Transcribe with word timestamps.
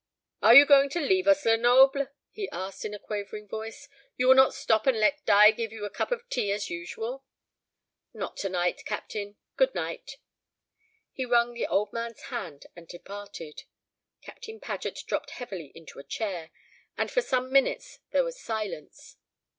"Are 0.41 0.55
you 0.55 0.65
going 0.65 0.89
to 0.97 0.99
leave 0.99 1.27
us, 1.27 1.45
Lenoble?" 1.45 2.07
he 2.31 2.49
asked 2.49 2.83
in 2.85 2.95
a 2.95 2.97
quavering 2.97 3.47
voice. 3.47 3.87
"You 4.17 4.29
will 4.29 4.33
not 4.35 4.55
stop 4.55 4.87
and 4.87 4.99
let 4.99 5.23
Di 5.27 5.51
give 5.51 5.71
you 5.71 5.85
a 5.85 5.91
cup 5.91 6.11
of 6.11 6.27
tea 6.27 6.51
as 6.51 6.71
usual?" 6.71 7.23
"Not 8.11 8.35
to 8.37 8.49
night, 8.49 8.81
Captain. 8.83 9.35
Good 9.57 9.73
bye." 9.73 10.01
He 11.13 11.23
wrung 11.23 11.53
the 11.53 11.67
old 11.67 11.93
man's 11.93 12.19
hand 12.33 12.65
and 12.75 12.87
departed. 12.87 13.65
Captain 14.23 14.59
Paget 14.59 15.03
dropped 15.05 15.29
heavily 15.29 15.71
into 15.75 15.99
a 15.99 16.03
chair, 16.03 16.49
and 16.97 17.11
for 17.11 17.21
some 17.21 17.53
minutes 17.53 17.99
there 18.09 18.23
was 18.23 18.41
silence. 18.41 19.17